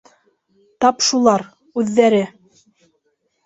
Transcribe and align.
Тап 0.85 1.03
шулар, 1.09 1.45
үҙҙәре... 1.85 2.25